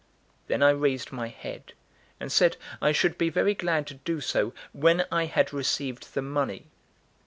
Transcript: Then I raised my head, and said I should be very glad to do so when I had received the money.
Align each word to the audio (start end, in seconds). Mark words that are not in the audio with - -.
Then 0.47 0.63
I 0.63 0.71
raised 0.71 1.11
my 1.11 1.27
head, 1.27 1.73
and 2.19 2.31
said 2.31 2.57
I 2.81 2.91
should 2.91 3.19
be 3.19 3.29
very 3.29 3.53
glad 3.53 3.85
to 3.85 3.93
do 3.93 4.19
so 4.19 4.51
when 4.73 5.05
I 5.11 5.25
had 5.25 5.53
received 5.53 6.15
the 6.15 6.23
money. 6.23 6.65